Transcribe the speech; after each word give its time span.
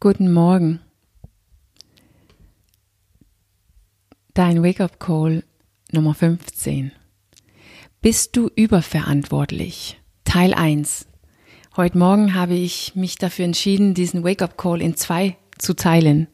Guten 0.00 0.32
Morgen. 0.32 0.78
Dein 4.32 4.62
Wake-up 4.62 5.00
Call 5.00 5.42
Nummer 5.90 6.14
15. 6.14 6.92
Bist 8.00 8.36
du 8.36 8.48
überverantwortlich? 8.54 10.00
Teil 10.22 10.54
1. 10.54 11.08
Heute 11.76 11.98
Morgen 11.98 12.34
habe 12.36 12.54
ich 12.54 12.94
mich 12.94 13.16
dafür 13.16 13.44
entschieden, 13.44 13.94
diesen 13.94 14.22
Wake-up 14.22 14.56
Call 14.56 14.82
in 14.82 14.94
zwei 14.94 15.36
zu 15.58 15.74
teilen. 15.74 16.28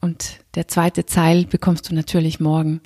Und 0.00 0.44
der 0.54 0.68
zweite 0.68 1.06
Teil 1.06 1.44
bekommst 1.44 1.90
du 1.90 1.94
natürlich 1.96 2.38
morgen. 2.38 2.82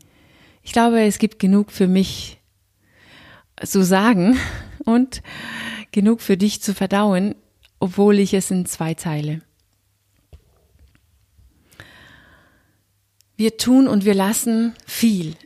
Ich 0.62 0.72
glaube, 0.72 1.02
es 1.02 1.18
gibt 1.18 1.38
genug 1.38 1.72
für 1.72 1.88
mich 1.88 2.40
zu 3.62 3.84
sagen 3.84 4.38
und 4.86 5.20
genug 5.92 6.22
für 6.22 6.38
dich 6.38 6.62
zu 6.62 6.72
verdauen 6.72 7.34
obwohl 7.80 8.18
ich 8.18 8.34
es 8.34 8.50
in 8.50 8.66
zwei 8.66 8.94
teile. 8.94 9.42
Wir 13.36 13.56
tun 13.56 13.86
und 13.86 14.04
wir 14.04 14.14
lassen 14.14 14.74
viel, 14.84 15.36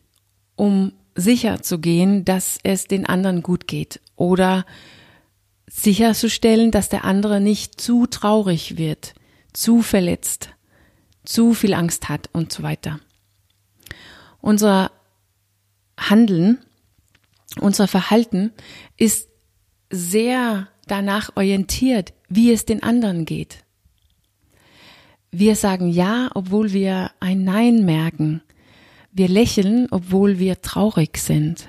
um 0.56 0.92
sicher 1.14 1.62
zu 1.62 1.78
gehen, 1.78 2.24
dass 2.24 2.58
es 2.62 2.86
den 2.86 3.04
anderen 3.04 3.42
gut 3.42 3.68
geht 3.68 4.00
oder 4.16 4.64
sicherzustellen, 5.66 6.70
dass 6.70 6.88
der 6.88 7.04
andere 7.04 7.40
nicht 7.40 7.80
zu 7.80 8.06
traurig 8.06 8.76
wird, 8.76 9.14
zu 9.52 9.82
verletzt, 9.82 10.50
zu 11.24 11.54
viel 11.54 11.74
Angst 11.74 12.08
hat 12.08 12.30
und 12.32 12.52
so 12.52 12.62
weiter. 12.62 13.00
Unser 14.40 14.90
Handeln, 15.98 16.58
unser 17.60 17.88
Verhalten 17.88 18.52
ist 18.96 19.28
sehr 19.90 20.68
danach 20.86 21.36
orientiert, 21.36 22.12
wie 22.34 22.52
es 22.52 22.64
den 22.64 22.82
anderen 22.82 23.24
geht. 23.24 23.64
Wir 25.30 25.56
sagen 25.56 25.88
Ja, 25.88 26.30
obwohl 26.34 26.72
wir 26.72 27.10
ein 27.20 27.44
Nein 27.44 27.84
merken. 27.84 28.42
Wir 29.12 29.28
lächeln, 29.28 29.88
obwohl 29.90 30.38
wir 30.38 30.60
traurig 30.60 31.18
sind. 31.18 31.68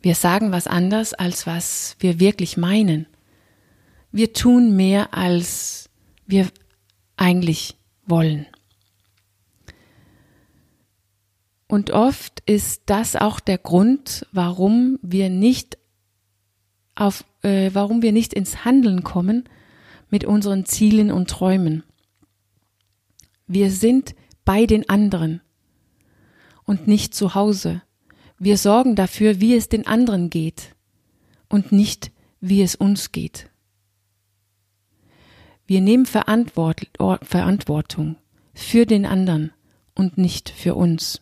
Wir 0.00 0.14
sagen 0.14 0.52
was 0.52 0.66
anders, 0.66 1.14
als 1.14 1.46
was 1.46 1.96
wir 2.00 2.20
wirklich 2.20 2.56
meinen. 2.56 3.06
Wir 4.12 4.32
tun 4.32 4.76
mehr, 4.76 5.14
als 5.14 5.90
wir 6.26 6.48
eigentlich 7.16 7.76
wollen. 8.06 8.46
Und 11.66 11.90
oft 11.90 12.42
ist 12.46 12.82
das 12.86 13.14
auch 13.14 13.40
der 13.40 13.58
Grund, 13.58 14.26
warum 14.32 14.98
wir 15.02 15.28
nicht 15.28 15.78
auf, 16.94 17.24
äh, 17.42 17.70
warum 17.74 18.02
wir 18.02 18.12
nicht 18.12 18.32
ins 18.32 18.64
Handeln 18.64 19.04
kommen 19.04 19.48
mit 20.10 20.24
unseren 20.24 20.64
Zielen 20.64 21.10
und 21.10 21.30
Träumen. 21.30 21.82
Wir 23.46 23.70
sind 23.70 24.14
bei 24.44 24.66
den 24.66 24.88
anderen 24.88 25.40
und 26.64 26.86
nicht 26.86 27.14
zu 27.14 27.34
Hause. 27.34 27.82
Wir 28.38 28.56
sorgen 28.56 28.94
dafür, 28.94 29.40
wie 29.40 29.54
es 29.54 29.68
den 29.68 29.86
anderen 29.86 30.30
geht 30.30 30.74
und 31.48 31.72
nicht, 31.72 32.12
wie 32.40 32.62
es 32.62 32.74
uns 32.74 33.12
geht. 33.12 33.50
Wir 35.66 35.80
nehmen 35.80 36.06
Verantwortung 36.06 38.16
für 38.54 38.86
den 38.86 39.06
anderen 39.06 39.52
und 39.94 40.16
nicht 40.16 40.48
für 40.48 40.74
uns. 40.74 41.20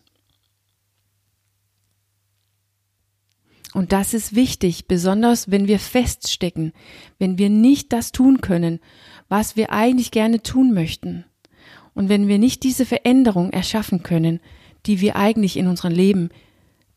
Und 3.75 3.92
das 3.92 4.14
ist 4.14 4.34
wichtig, 4.34 4.86
besonders 4.86 5.50
wenn 5.50 5.69
wir 5.69 5.78
feststecken, 5.78 6.72
wenn 7.19 7.39
wir 7.39 7.50
nicht 7.50 7.92
das 7.92 8.12
tun 8.12 8.41
können, 8.41 8.81
was 9.28 9.56
wir 9.56 9.73
eigentlich 9.73 10.11
gerne 10.11 10.42
tun 10.42 10.73
möchten. 10.73 11.25
Und 11.95 12.08
wenn 12.08 12.28
wir 12.28 12.39
nicht 12.39 12.62
diese 12.62 12.86
Veränderung 12.86 13.50
erschaffen 13.50 14.03
können, 14.03 14.41
die 14.86 15.00
wir 15.00 15.17
eigentlich 15.17 15.56
in 15.56 15.67
unserem 15.67 15.92
Leben 15.92 16.31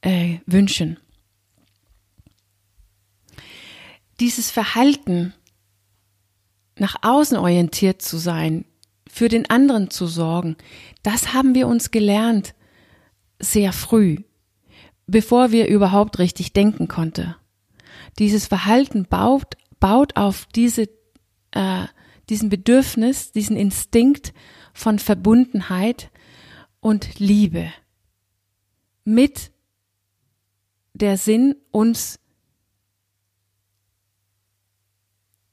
äh, 0.01 0.38
wünschen. 0.45 0.99
Dieses 4.19 4.51
Verhalten, 4.51 5.33
nach 6.77 6.97
außen 7.01 7.38
orientiert 7.38 8.01
zu 8.01 8.17
sein, 8.17 8.65
für 9.09 9.27
den 9.27 9.49
anderen 9.49 9.89
zu 9.89 10.07
sorgen, 10.07 10.55
das 11.03 11.33
haben 11.33 11.55
wir 11.55 11.67
uns 11.67 11.91
gelernt 11.91 12.53
sehr 13.39 13.73
früh 13.73 14.17
bevor 15.09 15.51
wir 15.51 15.67
überhaupt 15.67 16.19
richtig 16.19 16.53
denken 16.53 16.87
konnte. 16.87 17.35
Dieses 18.17 18.47
Verhalten 18.47 19.05
baut, 19.05 19.55
baut 19.79 20.15
auf 20.15 20.47
diese, 20.55 20.89
äh, 21.51 21.85
diesen 22.29 22.49
Bedürfnis, 22.49 23.31
diesen 23.31 23.57
Instinkt 23.57 24.33
von 24.73 24.99
Verbundenheit 24.99 26.11
und 26.79 27.19
Liebe 27.19 27.71
mit 29.09 29.51
der 30.93 31.17
Sinn 31.17 31.55
uns 31.71 32.19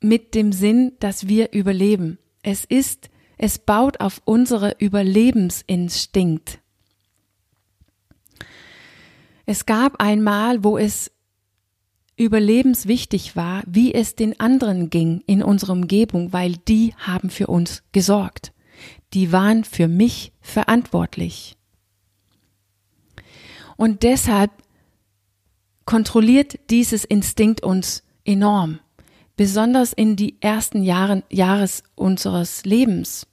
mit 0.01 0.35
dem 0.35 0.53
Sinn, 0.53 0.93
dass 1.01 1.27
wir 1.27 1.53
überleben. 1.53 2.19
Es 2.43 2.65
ist, 2.65 3.09
es 3.39 3.59
baut 3.59 4.01
auf 4.01 4.21
unsere 4.25 4.77
Überlebensinstinkt. 4.79 6.61
Es 9.47 9.65
gab 9.65 10.03
einmal, 10.03 10.65
wo 10.65 10.77
es 10.77 11.13
überlebenswichtig 12.17 13.37
war, 13.37 13.63
wie 13.67 13.95
es 13.95 14.17
den 14.17 14.41
anderen 14.41 14.91
ging 14.91 15.23
in 15.27 15.43
unserer 15.43 15.73
Umgebung, 15.73 16.33
weil 16.33 16.57
die 16.57 16.95
haben 16.99 17.31
für 17.31 17.47
uns 17.47 17.83
gesorgt. 17.93 18.53
Die 19.13 19.33
waren 19.33 19.65
für 19.65 19.87
mich 19.87 20.33
verantwortlich. 20.41 21.57
Und 23.77 24.03
deshalb 24.03 24.51
kontrolliert 25.85 26.59
dieses 26.71 27.05
Instinkt 27.05 27.63
uns 27.63 28.03
enorm, 28.25 28.81
besonders 29.37 29.93
in 29.93 30.17
die 30.17 30.37
ersten 30.41 30.83
Jahren, 30.83 31.23
Jahres 31.31 31.85
unseres 31.95 32.65
Lebens. 32.65 33.27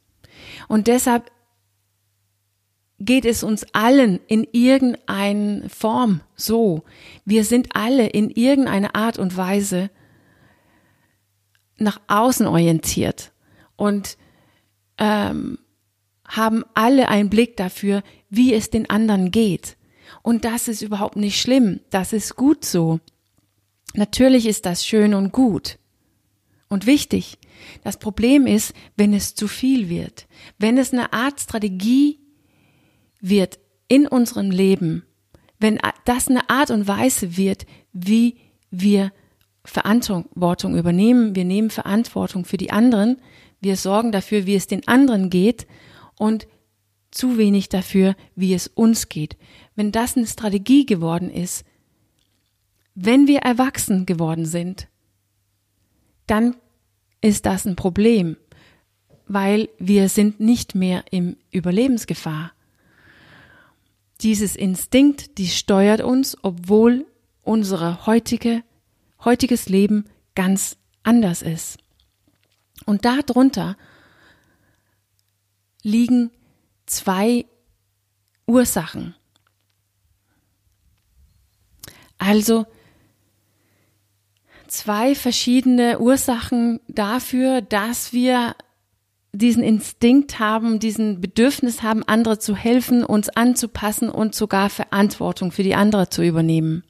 Und 0.68 0.88
deshalb 0.88 1.32
geht 3.06 3.26
es 3.26 3.44
uns 3.44 3.66
allen 3.74 4.20
in 4.28 4.48
irgendeiner 4.52 5.70
Form 5.70 6.22
so. 6.36 6.84
Wir 7.26 7.44
sind 7.44 7.76
alle 7.76 8.08
in 8.08 8.30
irgendeiner 8.30 8.96
Art 8.96 9.18
und 9.18 9.36
Weise 9.36 9.90
nach 11.78 12.00
außen 12.08 12.48
orientiert 12.48 13.32
und 13.76 14.18
ähm, 14.98 15.58
haben 16.26 16.64
alle 16.74 17.10
einen 17.10 17.30
Blick 17.30 17.58
dafür, 17.58 18.04
wie 18.30 18.54
es 18.54 18.70
den 18.70 18.90
anderen 18.90 19.32
geht. 19.32 19.78
Und 20.22 20.46
das 20.46 20.68
ist 20.68 20.82
überhaupt 20.82 21.16
nicht 21.16 21.40
schlimm. 21.40 21.82
Das 21.90 22.14
ist 22.14 22.36
gut 22.36 22.64
so. 22.64 23.00
Natürlich 23.94 24.46
ist 24.46 24.66
das 24.66 24.86
schön 24.86 25.14
und 25.14 25.32
gut 25.32 25.78
und 26.70 26.86
wichtig. 26.86 27.38
Das 27.84 27.98
Problem 27.98 28.48
ist, 28.48 28.74
wenn 28.96 29.14
es 29.14 29.36
zu 29.36 29.48
viel 29.48 29.90
wird, 29.90 30.28
wenn 30.58 30.78
es 30.78 30.92
eine 30.94 31.14
Art 31.14 31.40
Strategie 31.40 32.20
wird 33.24 33.58
in 33.88 34.06
unserem 34.06 34.52
Leben, 34.52 35.04
wenn 35.58 35.80
das 36.04 36.28
eine 36.28 36.50
Art 36.50 36.72
und 36.72 36.88
Weise 36.88 37.38
wird, 37.38 37.66
wie 37.94 38.36
wir 38.70 39.14
Verantwortung 39.64 40.78
übernehmen, 40.78 41.34
wir 41.34 41.46
nehmen 41.46 41.70
Verantwortung 41.70 42.44
für 42.44 42.58
die 42.58 42.72
anderen, 42.72 43.18
wir 43.62 43.78
sorgen 43.78 44.12
dafür, 44.12 44.46
wie 44.46 44.56
es 44.56 44.68
den 44.68 44.86
anderen 44.90 45.30
geht 45.30 45.68
und 46.18 46.48
zu 47.12 47.38
wenig 47.38 47.70
dafür, 47.70 48.16
wie 48.36 48.54
es 48.54 48.68
uns 48.68 49.08
geht. 49.08 49.38
Wenn 49.76 49.94
das 49.94 50.18
eine 50.18 50.28
Strategie 50.28 50.86
geworden 50.86 51.30
ist, 51.30 51.64
wenn 52.94 53.28
wir 53.28 53.40
erwachsen 53.40 54.06
geworden 54.06 54.46
sind, 54.46 54.90
dann 56.28 56.58
ist 57.22 57.46
das 57.46 57.66
ein 57.66 57.78
Problem, 57.78 58.36
weil 59.28 59.70
wir 59.80 60.10
sind 60.10 60.42
nicht 60.42 60.76
mehr 60.76 61.06
im 61.10 61.38
Überlebensgefahr 61.52 62.52
dieses 64.24 64.56
Instinkt, 64.56 65.38
die 65.38 65.48
steuert 65.48 66.02
uns, 66.02 66.38
obwohl 66.42 67.06
unsere 67.42 68.06
heutige, 68.06 68.64
heutiges 69.24 69.70
Leben 69.70 70.06
ganz 70.36 70.78
anders 71.04 71.42
ist. 71.42 71.78
Und 72.86 73.06
darunter 73.06 73.78
liegen 75.82 76.32
zwei 76.86 77.46
Ursachen. 78.48 79.16
Also 82.18 82.66
zwei 84.68 85.14
verschiedene 85.14 86.00
Ursachen 86.00 86.80
dafür, 86.88 87.62
dass 87.62 88.14
wir 88.14 88.56
diesen 89.34 89.64
Instinkt 89.64 90.40
haben, 90.40 90.80
diesen 90.80 91.20
Bedürfnis 91.20 91.84
haben, 91.84 92.04
andere 92.04 92.40
zu 92.40 92.56
helfen, 92.56 93.04
uns 93.04 93.30
anzupassen 93.30 94.10
und 94.10 94.36
sogar 94.36 94.70
Verantwortung 94.70 95.52
für 95.52 95.64
die 95.64 95.76
andere 95.76 96.10
zu 96.10 96.24
übernehmen. 96.24 96.84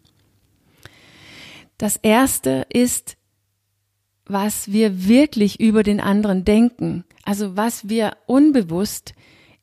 Das 1.78 1.98
erste 1.98 2.66
ist 2.70 3.18
was 4.26 4.72
wir 4.72 5.08
wirklich 5.08 5.60
über 5.60 5.84
den 5.84 6.00
anderen 6.00 6.46
denken, 6.46 7.04
also 7.24 7.56
was 7.58 7.90
wir 7.90 8.16
unbewusst, 8.26 9.14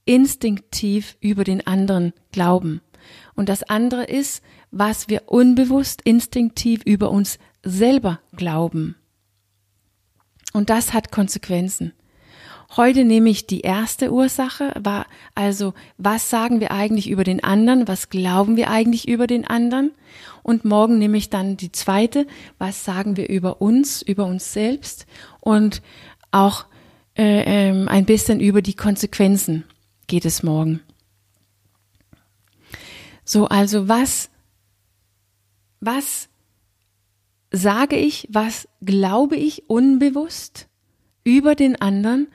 instinktiv 0.04 1.16
über 1.20 1.44
den 1.44 1.66
anderen 1.66 2.12
glauben. 2.32 2.80
Und 3.34 3.48
das 3.48 3.62
andere 3.62 4.04
ist, 4.04 4.42
was 4.70 5.08
wir 5.08 5.22
unbewusst, 5.26 6.02
instinktiv 6.02 6.82
über 6.84 7.10
uns 7.10 7.38
selber 7.62 8.20
glauben. 8.36 8.96
Und 10.52 10.68
das 10.68 10.92
hat 10.92 11.12
Konsequenzen. 11.12 11.92
Heute 12.76 13.04
nehme 13.04 13.30
ich 13.30 13.48
die 13.48 13.62
erste 13.62 14.12
Ursache, 14.12 14.72
war 14.78 15.06
also, 15.34 15.74
was 15.98 16.30
sagen 16.30 16.60
wir 16.60 16.70
eigentlich 16.70 17.10
über 17.10 17.24
den 17.24 17.42
anderen, 17.42 17.88
was 17.88 18.10
glauben 18.10 18.56
wir 18.56 18.70
eigentlich 18.70 19.08
über 19.08 19.26
den 19.26 19.44
anderen? 19.44 19.90
Und 20.44 20.64
morgen 20.64 20.98
nehme 20.98 21.16
ich 21.16 21.30
dann 21.30 21.56
die 21.56 21.72
zweite, 21.72 22.28
was 22.58 22.84
sagen 22.84 23.16
wir 23.16 23.28
über 23.28 23.60
uns, 23.60 24.02
über 24.02 24.24
uns 24.24 24.52
selbst 24.52 25.06
und 25.40 25.82
auch 26.30 26.66
äh, 27.16 27.70
ähm, 27.70 27.88
ein 27.88 28.04
bisschen 28.04 28.38
über 28.38 28.62
die 28.62 28.74
Konsequenzen 28.74 29.64
geht 30.06 30.24
es 30.24 30.44
morgen. 30.44 30.80
So, 33.24 33.46
also 33.46 33.88
was, 33.88 34.30
was 35.80 36.28
sage 37.50 37.96
ich, 37.96 38.28
was 38.30 38.68
glaube 38.80 39.34
ich 39.34 39.68
unbewusst 39.68 40.68
über 41.24 41.54
den 41.56 41.80
anderen, 41.80 42.28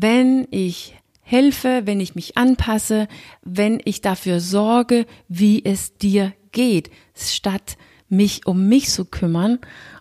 wenn 0.00 0.46
ich 0.50 0.96
helfe, 1.22 1.82
wenn 1.84 2.00
ich 2.00 2.14
mich 2.14 2.36
anpasse, 2.36 3.08
wenn 3.42 3.80
ich 3.84 4.00
dafür 4.00 4.40
sorge, 4.40 5.06
wie 5.28 5.64
es 5.64 5.96
dir 5.98 6.32
geht, 6.52 6.90
statt 7.14 7.76
mich 8.08 8.46
um 8.46 8.68
mich 8.68 8.90
zu 8.90 9.04
kümmern 9.04 9.58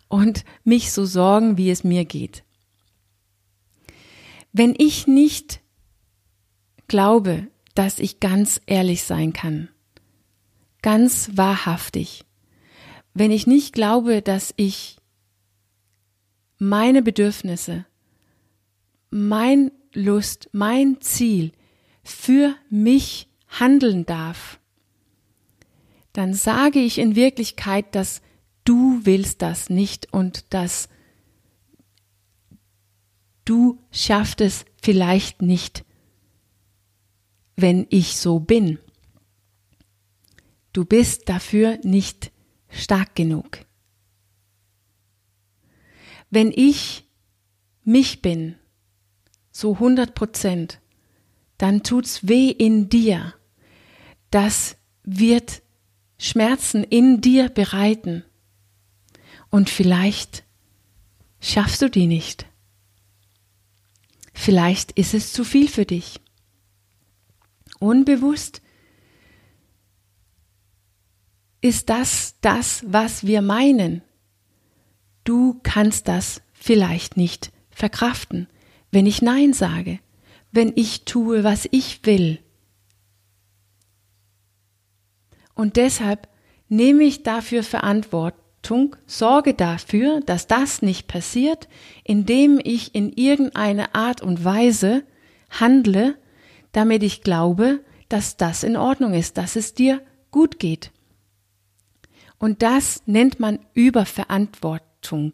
und 0.07 0.45
mich 0.63 0.91
zu 0.91 1.05
sorgen, 1.05 1.57
wie 1.57 1.71
es 1.71 1.83
mir 1.83 2.05
geht. 2.05 2.43
Wenn 4.53 4.75
ich 4.77 5.07
nicht 5.07 5.61
glaube, 6.87 7.47
dass 7.75 7.99
ich 7.99 8.19
ganz 8.19 8.61
ehrlich 8.65 9.03
sein 9.03 9.33
kann, 9.33 9.69
ganz 10.81 11.31
wahrhaftig, 11.33 12.23
wenn 13.13 13.31
ich 13.31 13.47
nicht 13.47 13.73
glaube, 13.73 14.21
dass 14.21 14.53
ich 14.57 14.97
meine 16.59 17.01
Bedürfnisse, 17.01 17.85
mein 19.09 19.71
Lust, 19.97 20.47
mein 20.51 21.01
Ziel 21.01 21.51
für 22.03 22.55
mich 22.69 23.27
handeln 23.47 24.05
darf, 24.05 24.59
dann 26.13 26.35
sage 26.35 26.79
ich 26.79 26.99
in 26.99 27.15
Wirklichkeit, 27.15 27.95
dass 27.95 28.21
du 28.63 29.01
willst 29.03 29.41
das 29.41 29.69
nicht 29.69 30.13
und 30.13 30.53
dass 30.53 30.87
du 33.43 33.79
schaffst 33.91 34.41
es 34.41 34.65
vielleicht 34.81 35.41
nicht, 35.41 35.83
wenn 37.55 37.87
ich 37.89 38.17
so 38.17 38.39
bin. 38.39 38.77
Du 40.73 40.85
bist 40.85 41.27
dafür 41.27 41.79
nicht 41.83 42.31
stark 42.69 43.15
genug. 43.15 43.65
Wenn 46.29 46.51
ich 46.51 47.05
mich 47.83 48.21
bin, 48.21 48.57
so 49.57 49.73
100 49.73 50.13
Prozent, 50.13 50.79
dann 51.57 51.81
tut's 51.81 52.27
weh 52.27 52.51
in 52.51 52.89
dir. 52.89 53.33
Das 54.29 54.77
wird 55.03 55.63
Schmerzen 56.19 56.83
in 56.83 57.21
dir 57.21 57.49
bereiten. 57.49 58.23
Und 59.49 59.71
vielleicht 59.71 60.43
schaffst 61.41 61.81
du 61.81 61.89
die 61.89 62.05
nicht. 62.05 62.45
Vielleicht 64.31 64.91
ist 64.91 65.15
es 65.15 65.33
zu 65.33 65.43
viel 65.43 65.67
für 65.67 65.85
dich. 65.85 66.19
Unbewusst 67.79 68.61
ist 71.61 71.89
das 71.89 72.35
das, 72.41 72.83
was 72.87 73.25
wir 73.25 73.41
meinen. 73.41 74.03
Du 75.23 75.59
kannst 75.63 76.07
das 76.07 76.43
vielleicht 76.53 77.17
nicht 77.17 77.51
verkraften 77.71 78.47
wenn 78.91 79.05
ich 79.05 79.21
Nein 79.21 79.53
sage, 79.53 79.99
wenn 80.51 80.73
ich 80.75 81.05
tue, 81.05 81.43
was 81.43 81.67
ich 81.71 82.01
will. 82.03 82.39
Und 85.53 85.75
deshalb 85.75 86.27
nehme 86.69 87.03
ich 87.03 87.23
dafür 87.23 87.63
Verantwortung, 87.63 88.95
sorge 89.05 89.53
dafür, 89.53 90.21
dass 90.21 90.47
das 90.47 90.81
nicht 90.81 91.07
passiert, 91.07 91.67
indem 92.03 92.59
ich 92.63 92.93
in 92.93 93.11
irgendeine 93.11 93.95
Art 93.95 94.21
und 94.21 94.43
Weise 94.43 95.03
handle, 95.49 96.15
damit 96.71 97.03
ich 97.03 97.21
glaube, 97.21 97.79
dass 98.09 98.37
das 98.37 98.63
in 98.63 98.77
Ordnung 98.77 99.13
ist, 99.13 99.37
dass 99.37 99.55
es 99.55 99.73
dir 99.73 100.01
gut 100.31 100.59
geht. 100.59 100.91
Und 102.39 102.61
das 102.61 103.01
nennt 103.05 103.39
man 103.39 103.59
Überverantwortung. 103.73 105.33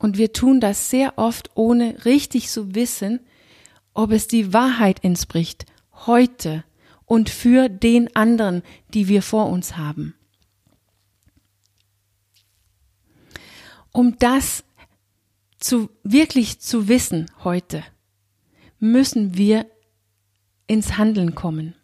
Und 0.00 0.16
wir 0.16 0.32
tun 0.32 0.60
das 0.60 0.88
sehr 0.88 1.18
oft, 1.18 1.50
ohne 1.54 2.06
richtig 2.06 2.48
zu 2.48 2.74
wissen, 2.74 3.20
ob 3.92 4.12
es 4.12 4.26
die 4.26 4.54
Wahrheit 4.54 5.04
entspricht, 5.04 5.66
heute 6.06 6.64
und 7.04 7.28
für 7.28 7.68
den 7.68 8.16
anderen, 8.16 8.62
die 8.94 9.08
wir 9.08 9.20
vor 9.20 9.50
uns 9.50 9.76
haben. 9.76 10.14
Um 13.92 14.18
das 14.18 14.64
zu, 15.58 15.90
wirklich 16.02 16.60
zu 16.60 16.88
wissen 16.88 17.30
heute, 17.44 17.84
müssen 18.78 19.36
wir 19.36 19.66
ins 20.66 20.96
Handeln 20.96 21.34
kommen. 21.34 21.74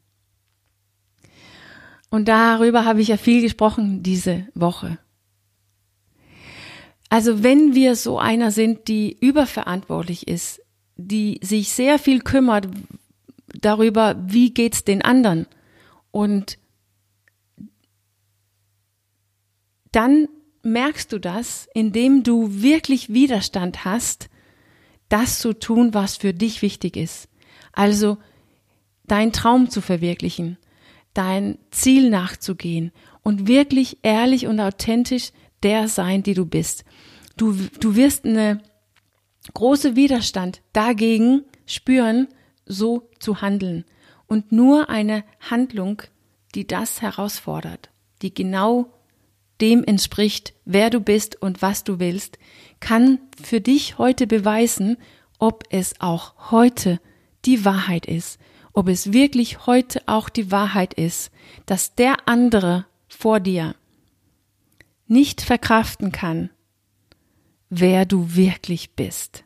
Und 2.09 2.29
darüber 2.29 2.87
habe 2.87 3.03
ich 3.03 3.09
ja 3.09 3.19
viel 3.19 3.43
gesprochen 3.43 4.03
diese 4.03 4.47
Woche. 4.55 4.97
Also 7.09 7.43
wenn 7.43 7.75
wir 7.75 7.95
so 7.97 8.19
einer 8.19 8.51
sind, 8.51 8.89
die 8.89 9.17
überverantwortlich 9.21 10.27
ist, 10.27 10.61
die 10.97 11.41
sich 11.43 11.71
sehr 11.71 11.99
viel 11.99 12.21
kümmert 12.21 12.69
darüber, 13.47 14.17
wie 14.27 14.53
geht's 14.53 14.85
den 14.85 15.03
anderen 15.03 15.47
und 16.11 16.59
dann 19.93 20.29
merkst 20.63 21.13
du 21.13 21.19
das, 21.19 21.69
indem 21.73 22.23
du 22.23 22.61
wirklich 22.63 23.13
Widerstand 23.13 23.85
hast, 23.85 24.29
das 25.09 25.39
zu 25.39 25.53
tun, 25.53 25.95
was 25.95 26.17
für 26.17 26.35
dich 26.35 26.61
wichtig 26.61 26.97
ist. 26.97 27.29
Also 27.73 28.19
dein 29.05 29.33
Traum 29.33 29.71
zu 29.71 29.81
verwirklichen, 29.81 30.59
dein 31.15 31.59
Ziel 31.71 32.11
nachzugehen 32.11 32.93
und 33.23 33.47
wirklich 33.47 33.99
ehrlich 34.03 34.47
und 34.47 34.61
authentisch 34.61 35.31
der 35.63 35.89
sein, 35.89 36.23
die 36.23 36.35
du 36.35 36.47
bist. 36.47 36.85
Du, 37.37 37.55
du 37.81 37.97
wirst 37.97 38.25
eine 38.25 38.61
große 39.55 39.97
Widerstand 39.97 40.63
dagegen 40.73 41.43
spüren, 41.67 42.29
so 42.65 43.09
zu 43.19 43.41
handeln. 43.41 43.85
Und 44.27 44.53
nur 44.53 44.89
eine 44.89 45.25
Handlung, 45.41 46.03
die 46.55 46.67
das 46.67 47.03
herausfordert, 47.03 47.91
die 48.23 48.35
genau 48.35 48.93
dem 49.61 49.85
entspricht, 49.85 50.55
wer 50.65 50.91
du 50.91 51.01
bist 51.01 51.41
und 51.41 51.63
was 51.63 51.85
du 51.85 51.99
willst, 51.99 52.39
kann 52.81 53.19
für 53.43 53.61
dich 53.61 53.99
heute 53.99 54.27
beweisen, 54.27 54.97
ob 55.39 55.65
es 55.71 56.01
auch 56.01 56.51
heute 56.51 57.01
die 57.45 57.65
Wahrheit 57.65 58.07
ist, 58.07 58.39
ob 58.73 58.89
es 58.89 59.13
wirklich 59.13 59.67
heute 59.67 60.03
auch 60.07 60.29
die 60.29 60.51
Wahrheit 60.51 60.95
ist, 60.95 61.31
dass 61.65 61.95
der 61.95 62.29
andere 62.29 62.87
vor 63.09 63.41
dir 63.41 63.75
nicht 65.07 65.41
verkraften 65.41 66.13
kann, 66.13 66.51
wer 67.69 68.05
du 68.05 68.35
wirklich 68.35 68.95
bist. 68.95 69.45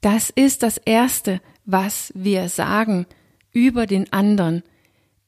Das 0.00 0.30
ist 0.30 0.62
das 0.62 0.78
Erste, 0.78 1.40
was 1.64 2.12
wir 2.14 2.48
sagen 2.48 3.06
über 3.52 3.86
den 3.86 4.12
anderen, 4.12 4.62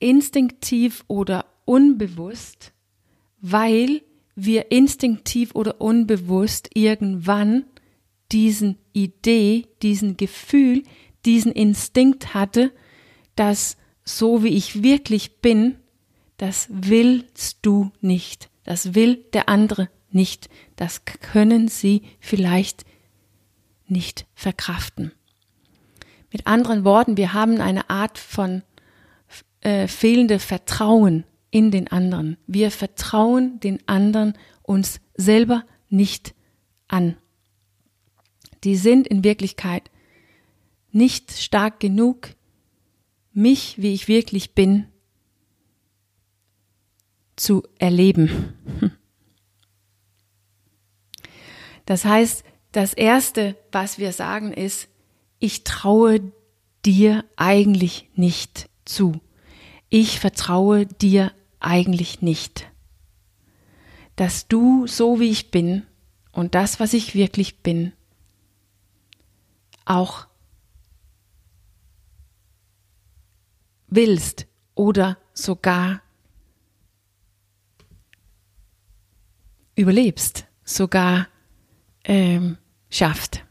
instinktiv 0.01 1.05
oder 1.07 1.47
unbewusst, 1.65 2.73
weil 3.41 4.03
wir 4.35 4.73
instinktiv 4.73 5.55
oder 5.55 5.81
unbewusst 5.81 6.71
irgendwann 6.75 7.65
diesen 8.33 8.79
Idee, 8.93 9.67
diesen 9.83 10.17
Gefühl, 10.17 10.83
diesen 11.25 11.53
Instinkt 11.53 12.35
hatte, 12.35 12.73
dass 13.37 13.77
so 14.05 14.43
wie 14.43 14.49
ich 14.49 14.83
wirklich 14.83 15.41
bin, 15.41 15.77
das 16.37 16.67
willst 16.71 17.59
du 17.63 17.93
nicht. 18.01 18.51
Das 18.65 18.95
will 18.95 19.17
der 19.33 19.49
andere 19.49 19.89
nicht. 20.11 20.49
Das 20.77 21.05
können 21.05 21.69
sie 21.69 22.03
vielleicht 22.21 22.85
nicht 23.87 24.27
verkraften. 24.35 25.13
Mit 26.33 26.47
anderen 26.47 26.85
Worten, 26.85 27.17
wir 27.17 27.33
haben 27.33 27.61
eine 27.61 27.91
Art 27.91 28.19
von 28.19 28.63
äh, 29.61 29.87
fehlende 29.87 30.39
Vertrauen 30.39 31.25
in 31.51 31.71
den 31.71 31.89
anderen. 31.89 32.37
Wir 32.47 32.71
vertrauen 32.71 33.61
den 33.61 33.87
anderen 33.87 34.37
uns 34.63 35.01
selber 35.15 35.65
nicht 35.89 36.35
an. 36.89 37.17
Die 38.65 38.77
sind 38.77 39.07
in 39.07 39.23
Wirklichkeit 39.23 39.91
nicht 40.91 41.33
stark 41.33 41.81
genug, 41.81 42.31
mich, 43.33 43.81
wie 43.81 43.93
ich 43.93 44.09
wirklich 44.09 44.55
bin, 44.55 44.87
zu 47.37 47.63
erleben. 47.79 48.55
Das 51.87 52.05
heißt, 52.05 52.45
das 52.73 52.95
Erste, 52.95 53.57
was 53.71 53.99
wir 53.99 54.13
sagen, 54.13 54.53
ist, 54.53 54.89
ich 55.39 55.65
traue 55.65 56.33
dir 56.85 57.25
eigentlich 57.37 58.09
nicht 58.15 58.69
zu. 58.85 59.21
Ich 59.91 60.19
vertraue 60.19 60.87
dir 60.87 61.33
eigentlich 61.61 62.23
nicht. 62.23 62.71
Dass 64.17 64.49
du, 64.49 64.87
so 64.87 65.21
wie 65.21 65.31
ich 65.31 65.51
bin 65.51 65.87
und 66.33 66.55
das, 66.55 66.81
was 66.81 66.95
ich 66.95 67.15
wirklich 67.15 67.59
bin, 67.63 67.93
auch 69.85 70.27
willst 73.87 74.47
oder 74.75 75.19
sogar 75.33 76.03
überlebst, 79.77 80.47
sogar 80.65 81.29
ähm, 82.05 82.59
schafft. 82.91 83.45